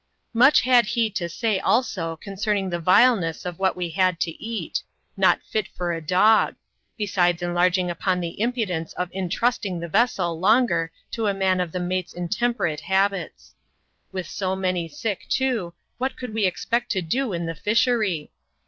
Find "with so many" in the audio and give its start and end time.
14.11-14.87